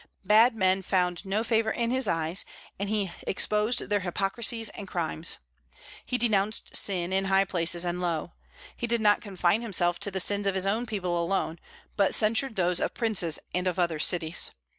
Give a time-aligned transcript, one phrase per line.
[0.25, 2.43] Bad men found no favor in his eyes,
[2.79, 5.37] and he exposed their hypocrisies and crimes.
[6.03, 8.31] He denounced sin, in high places and low.
[8.75, 11.59] He did not confine himself to the sins of his own people alone,
[11.97, 14.49] but censured those of princes and of other cities.